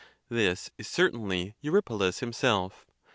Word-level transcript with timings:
This 0.29 0.71
is 0.79 0.87
certainly 0.87 1.53
Eurypylus 1.61 2.21
himself. 2.21 2.87